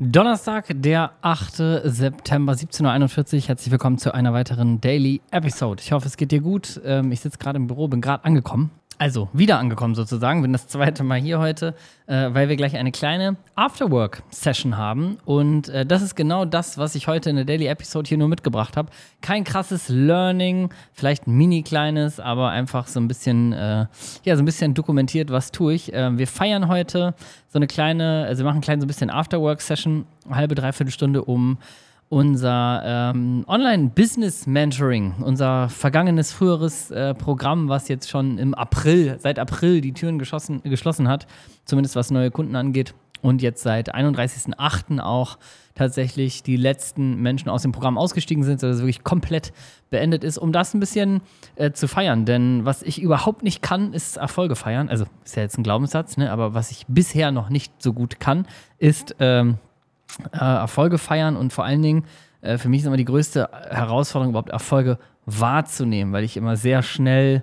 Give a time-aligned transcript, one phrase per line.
[0.00, 1.84] Donnerstag, der 8.
[1.84, 3.40] September, 17.41 Uhr.
[3.42, 5.80] Herzlich willkommen zu einer weiteren Daily Episode.
[5.84, 6.80] Ich hoffe, es geht dir gut.
[6.84, 8.72] Ähm, ich sitze gerade im Büro, bin gerade angekommen.
[8.96, 11.74] Also, wieder angekommen sozusagen, bin das zweite Mal hier heute,
[12.06, 15.18] äh, weil wir gleich eine kleine Afterwork-Session haben.
[15.24, 18.28] Und äh, das ist genau das, was ich heute in der Daily Episode hier nur
[18.28, 18.90] mitgebracht habe.
[19.20, 23.86] Kein krasses Learning, vielleicht ein mini kleines, aber einfach so ein bisschen, äh,
[24.22, 25.92] ja, so ein bisschen dokumentiert, was tue ich.
[25.92, 27.14] Äh, wir feiern heute
[27.48, 31.58] so eine kleine, also wir machen klein so ein bisschen Afterwork-Session, halbe, dreiviertel Stunde, um
[32.14, 39.80] unser ähm, Online-Business-Mentoring, unser vergangenes, früheres äh, Programm, was jetzt schon im April, seit April
[39.80, 41.26] die Türen geschossen, geschlossen hat,
[41.64, 42.94] zumindest was neue Kunden angeht.
[43.20, 45.00] Und jetzt seit 31.08.
[45.00, 45.38] auch
[45.74, 49.52] tatsächlich die letzten Menschen aus dem Programm ausgestiegen sind, sodass es wirklich komplett
[49.90, 51.20] beendet ist, um das ein bisschen
[51.56, 52.26] äh, zu feiern.
[52.26, 54.88] Denn was ich überhaupt nicht kann, ist Erfolge feiern.
[54.88, 56.30] Also ist ja jetzt ein Glaubenssatz, ne?
[56.30, 58.46] aber was ich bisher noch nicht so gut kann,
[58.78, 59.58] ist ähm,
[60.32, 62.04] äh, Erfolge feiern und vor allen Dingen,
[62.40, 66.82] äh, für mich ist immer die größte Herausforderung, überhaupt Erfolge wahrzunehmen, weil ich immer sehr
[66.82, 67.42] schnell,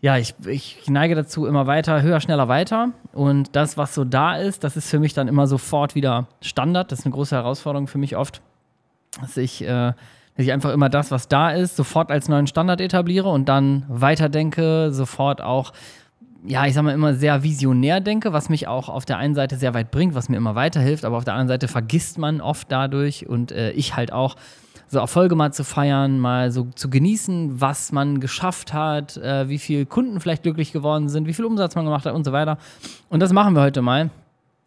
[0.00, 2.90] ja, ich, ich neige dazu immer weiter, höher, schneller, weiter.
[3.12, 6.92] Und das, was so da ist, das ist für mich dann immer sofort wieder Standard.
[6.92, 8.42] Das ist eine große Herausforderung für mich oft,
[9.20, 9.94] dass ich, äh, dass
[10.36, 14.92] ich einfach immer das, was da ist, sofort als neuen Standard etabliere und dann weiterdenke,
[14.92, 15.72] sofort auch
[16.46, 19.56] ja, ich sag mal, immer sehr visionär denke, was mich auch auf der einen Seite
[19.56, 22.70] sehr weit bringt, was mir immer weiterhilft, aber auf der anderen Seite vergisst man oft
[22.70, 24.36] dadurch und äh, ich halt auch
[24.88, 29.58] so Erfolge mal zu feiern, mal so zu genießen, was man geschafft hat, äh, wie
[29.58, 32.58] viele Kunden vielleicht glücklich geworden sind, wie viel Umsatz man gemacht hat und so weiter.
[33.08, 34.10] Und das machen wir heute mal.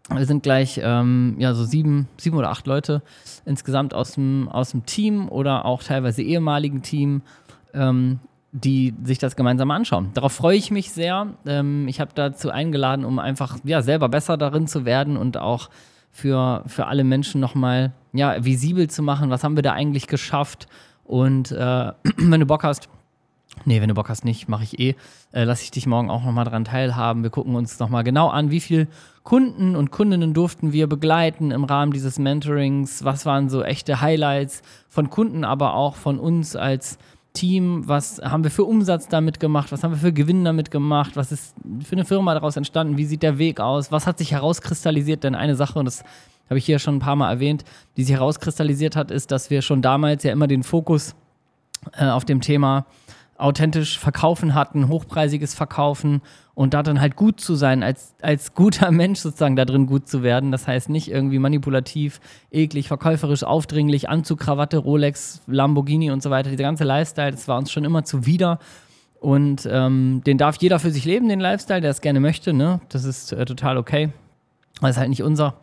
[0.09, 3.02] Wir sind gleich ähm, ja, so sieben, sieben oder acht Leute
[3.45, 7.22] insgesamt aus dem, aus dem Team oder auch teilweise ehemaligen Team.
[7.73, 8.20] Ähm,
[8.52, 10.12] die sich das gemeinsam anschauen.
[10.14, 11.28] Darauf freue ich mich sehr.
[11.45, 15.70] Ähm, ich habe dazu eingeladen, um einfach ja, selber besser darin zu werden und auch
[16.12, 20.67] für, für alle Menschen nochmal ja, visibel zu machen, was haben wir da eigentlich geschafft.
[21.04, 22.89] Und äh, wenn du Bock hast,
[23.66, 24.95] nee, wenn du Bock hast nicht, mache ich eh,
[25.32, 27.23] äh, lasse ich dich morgen auch nochmal dran teilhaben.
[27.23, 28.88] Wir gucken uns nochmal genau an, wie viele
[29.23, 34.61] Kunden und Kundinnen durften wir begleiten im Rahmen dieses Mentorings, was waren so echte Highlights
[34.88, 36.98] von Kunden, aber auch von uns als
[37.37, 41.15] Team, was haben wir für Umsatz damit gemacht, was haben wir für Gewinn damit gemacht,
[41.15, 44.31] was ist für eine Firma daraus entstanden, wie sieht der Weg aus, was hat sich
[44.31, 46.03] herauskristallisiert, denn eine Sache, und das
[46.49, 47.64] habe ich hier schon ein paar Mal erwähnt,
[47.95, 51.15] die sich herauskristallisiert hat, ist, dass wir schon damals ja immer den Fokus
[51.93, 52.86] äh, auf dem Thema
[53.37, 56.21] authentisch verkaufen hatten, hochpreisiges Verkaufen
[56.55, 60.08] und da dann halt gut zu sein, als, als guter Mensch sozusagen da drin gut
[60.08, 60.52] zu werden.
[60.52, 62.20] Das heißt nicht irgendwie manipulativ,
[62.52, 66.49] eklig, verkäuferisch, aufdringlich, Anzug, Krawatte, Rolex, Lamborghini und so weiter.
[66.49, 68.59] Dieser ganze Lifestyle, das war uns schon immer zuwider.
[69.20, 72.53] Und ähm, den darf jeder für sich leben, den Lifestyle, der es gerne möchte.
[72.53, 72.81] Ne?
[72.89, 74.09] Das ist äh, total okay.
[74.81, 75.55] Das ist halt nicht unser.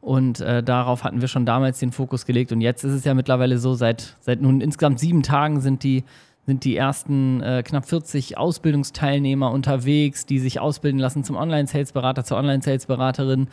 [0.00, 2.52] Und äh, darauf hatten wir schon damals den Fokus gelegt.
[2.52, 6.04] Und jetzt ist es ja mittlerweile so, seit, seit nun insgesamt sieben Tagen sind die
[6.46, 12.38] sind die ersten äh, knapp 40 Ausbildungsteilnehmer unterwegs, die sich ausbilden lassen zum Online-Sales-Berater, zur
[12.38, 13.48] Online-Sales-Beraterin,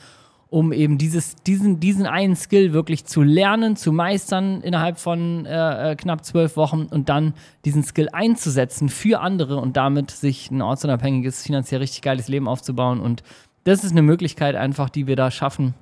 [0.51, 5.91] um eben dieses, diesen, diesen einen Skill wirklich zu lernen, zu meistern innerhalb von äh,
[5.91, 7.33] äh, knapp zwölf Wochen und dann
[7.65, 12.99] diesen Skill einzusetzen für andere und damit sich ein ortsunabhängiges, finanziell richtig geiles Leben aufzubauen.
[12.99, 13.23] Und
[13.63, 15.73] das ist eine Möglichkeit einfach, die wir da schaffen.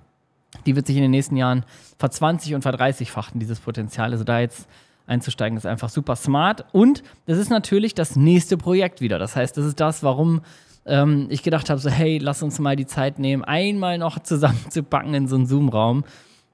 [0.66, 1.66] Die wird sich in den nächsten Jahren
[1.98, 4.12] verzwanzig und verdreißigfachen, dieses Potenzial.
[4.12, 4.70] Also da jetzt
[5.12, 6.66] einzusteigen, ist einfach super smart.
[6.72, 9.20] Und das ist natürlich das nächste Projekt wieder.
[9.20, 10.42] Das heißt, das ist das, warum
[10.86, 15.14] ähm, ich gedacht habe, so hey, lass uns mal die Zeit nehmen, einmal noch zusammenzupacken
[15.14, 16.04] in so einen Zoom-Raum.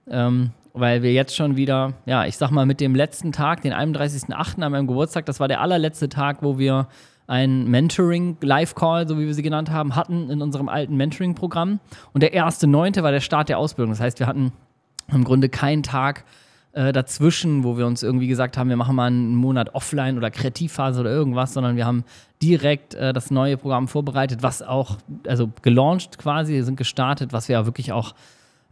[0.10, 3.74] Ähm, weil wir jetzt schon wieder, ja, ich sag mal, mit dem letzten Tag, den
[3.74, 4.62] 31.08.
[4.62, 6.88] an meinem Geburtstag, das war der allerletzte Tag, wo wir
[7.26, 11.80] ein Mentoring-Live-Call, so wie wir sie genannt haben, hatten in unserem alten Mentoring-Programm.
[12.14, 13.02] Und der 1.9.
[13.02, 13.92] war der Start der Ausbildung.
[13.92, 14.54] Das heißt, wir hatten
[15.12, 16.24] im Grunde keinen Tag
[16.78, 20.30] äh, dazwischen, wo wir uns irgendwie gesagt haben, wir machen mal einen Monat offline oder
[20.30, 22.04] Kreativphase oder irgendwas, sondern wir haben
[22.40, 27.54] direkt äh, das neue Programm vorbereitet, was auch, also gelauncht quasi, sind gestartet, was wir
[27.54, 28.14] ja wirklich auch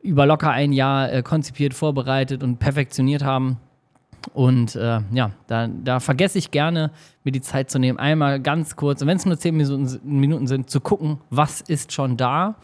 [0.03, 3.57] über locker ein Jahr äh, konzipiert, vorbereitet und perfektioniert haben.
[4.33, 6.91] Und äh, ja, da, da, vergesse ich gerne,
[7.23, 10.69] mir die Zeit zu nehmen, einmal ganz kurz, wenn es nur zehn Minuten, Minuten, sind,
[10.69, 12.55] zu gucken, was ist schon da.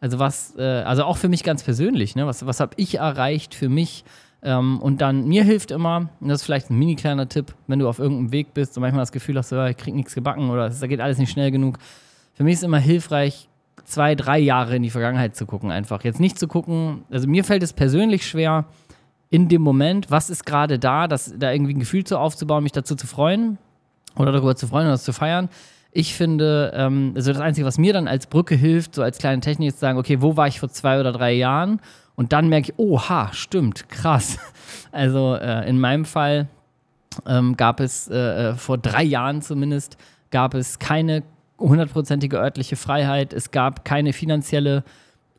[0.00, 2.26] Also was, äh, also auch für mich ganz persönlich, ne?
[2.26, 4.04] was, was habe ich erreicht für mich,
[4.42, 7.78] ähm, und dann, mir hilft immer, und das ist vielleicht ein mini kleiner Tipp, wenn
[7.78, 10.66] du auf irgendeinem Weg bist und manchmal das Gefühl hast, ich krieg nichts gebacken oder
[10.66, 11.78] es geht alles nicht schnell genug.
[12.34, 13.48] Für mich ist immer hilfreich,
[13.84, 16.04] zwei, drei Jahre in die Vergangenheit zu gucken, einfach.
[16.04, 18.64] Jetzt nicht zu gucken, also mir fällt es persönlich schwer,
[19.28, 22.72] in dem Moment, was ist gerade da, das, da irgendwie ein Gefühl zu aufzubauen, mich
[22.72, 23.58] dazu zu freuen
[24.16, 25.48] oder darüber zu freuen oder das zu feiern.
[25.92, 29.40] Ich finde, ähm, also das Einzige, was mir dann als Brücke hilft, so als kleine
[29.40, 31.80] Technik, ist zu sagen, okay, wo war ich vor zwei oder drei Jahren
[32.20, 34.38] Und dann merke ich, oha, stimmt, krass.
[34.92, 36.48] Also äh, in meinem Fall
[37.24, 39.96] ähm, gab es äh, äh vor drei Jahren zumindest,
[40.30, 41.22] gab es keine
[41.58, 44.84] hundertprozentige örtliche Freiheit, es gab keine finanzielle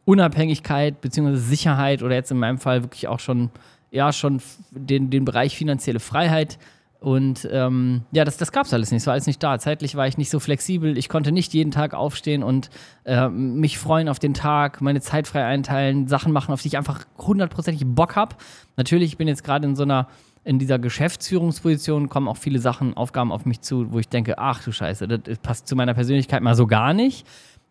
[0.05, 1.35] Unabhängigkeit bzw.
[1.35, 3.51] Sicherheit oder jetzt in meinem Fall wirklich auch schon,
[3.91, 4.41] ja, schon
[4.71, 6.57] den, den Bereich finanzielle Freiheit.
[7.01, 9.01] Und ähm, ja, das, das gab es alles nicht.
[9.01, 9.57] Es war alles nicht da.
[9.57, 10.99] Zeitlich war ich nicht so flexibel.
[10.99, 12.69] Ich konnte nicht jeden Tag aufstehen und
[13.05, 16.77] äh, mich freuen auf den Tag, meine Zeit frei einteilen, Sachen machen, auf die ich
[16.77, 18.35] einfach hundertprozentig Bock habe.
[18.77, 20.09] Natürlich, ich bin jetzt gerade in so einer,
[20.43, 24.63] in dieser Geschäftsführungsposition, kommen auch viele Sachen, Aufgaben auf mich zu, wo ich denke, ach
[24.63, 27.25] du Scheiße, das passt zu meiner Persönlichkeit mal so gar nicht.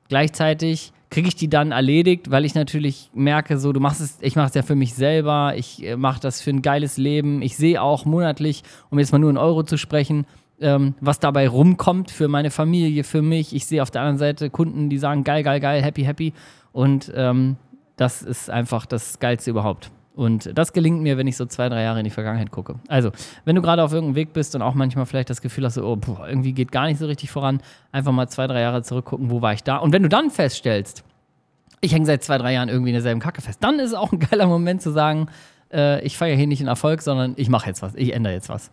[0.08, 4.36] Gleichzeitig kriege ich die dann erledigt, weil ich natürlich merke, so du machst es, ich
[4.36, 7.42] mache es ja für mich selber, ich äh, mache das für ein geiles Leben.
[7.42, 10.24] Ich sehe auch monatlich, um jetzt mal nur in Euro zu sprechen,
[10.60, 13.54] ähm, was dabei rumkommt für meine Familie, für mich.
[13.54, 16.32] Ich sehe auf der anderen Seite Kunden, die sagen geil, geil, geil, happy, happy.
[16.72, 17.56] Und ähm,
[17.96, 19.90] das ist einfach das Geilste überhaupt.
[20.20, 22.74] Und das gelingt mir, wenn ich so zwei, drei Jahre in die Vergangenheit gucke.
[22.88, 23.10] Also,
[23.46, 25.96] wenn du gerade auf irgendeinem Weg bist und auch manchmal vielleicht das Gefühl hast, oh,
[25.96, 29.40] puh, irgendwie geht gar nicht so richtig voran, einfach mal zwei, drei Jahre zurückgucken, wo
[29.40, 29.78] war ich da?
[29.78, 31.04] Und wenn du dann feststellst,
[31.80, 34.12] ich hänge seit zwei, drei Jahren irgendwie in derselben Kacke fest, dann ist es auch
[34.12, 35.28] ein geiler Moment zu sagen,
[35.72, 38.50] äh, ich feiere hier nicht einen Erfolg, sondern ich mache jetzt was, ich ändere jetzt
[38.50, 38.70] was.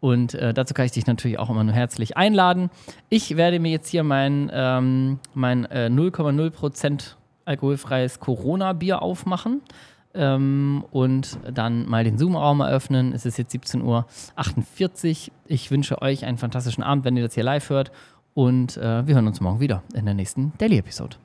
[0.00, 2.70] Und äh, dazu kann ich dich natürlich auch immer nur herzlich einladen.
[3.10, 9.60] Ich werde mir jetzt hier mein, ähm, mein äh, 0,0% alkoholfreies Corona-Bier aufmachen
[10.16, 13.12] ähm, und dann mal den Zoom-Raum eröffnen.
[13.12, 13.82] Es ist jetzt 17.48
[15.28, 15.34] Uhr.
[15.46, 17.92] Ich wünsche euch einen fantastischen Abend, wenn ihr das hier live hört.
[18.34, 21.16] Und äh, wir hören uns morgen wieder in der nächsten Daily-Episode.